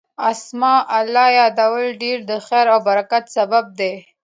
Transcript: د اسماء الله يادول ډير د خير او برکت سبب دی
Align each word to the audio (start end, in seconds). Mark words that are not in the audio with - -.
د 0.03 0.03
اسماء 0.31 0.81
الله 0.99 1.27
يادول 1.39 1.85
ډير 2.01 2.19
د 2.29 2.31
خير 2.47 2.65
او 2.73 2.79
برکت 2.87 3.23
سبب 3.37 3.65
دی 3.79 3.93